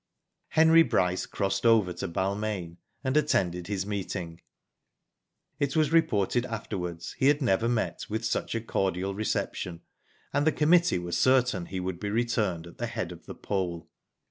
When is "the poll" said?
13.27-13.91